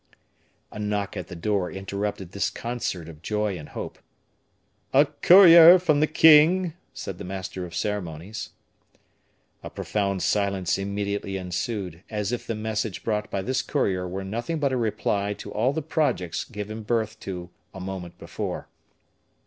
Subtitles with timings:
[0.71, 3.99] A knock at the door interrupted this concert of joy and hope.
[4.93, 8.49] "A courier from the king," said the master of the ceremonies.
[9.61, 14.57] A profound silence immediately ensued, as if the message brought by this courier was nothing
[14.57, 18.67] but a reply to all the projects given birth to a moment before.